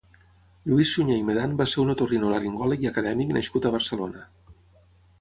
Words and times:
Lluís 0.71 0.93
Suñé 0.95 1.17
i 1.19 1.25
Medan 1.27 1.53
va 1.61 1.69
ser 1.75 1.81
un 1.85 1.95
otorinolaringòleg 1.95 2.89
i 2.89 2.93
acadèmic 2.95 3.39
nascut 3.39 3.69
a 3.71 3.77
Barcelona. 3.81 4.29